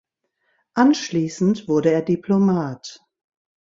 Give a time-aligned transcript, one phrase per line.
[0.73, 3.05] Anschließend wurde er Diplomat.